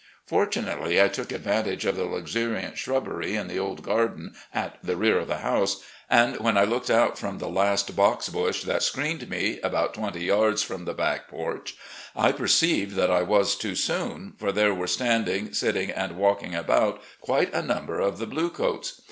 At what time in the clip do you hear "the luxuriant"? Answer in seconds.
1.95-2.75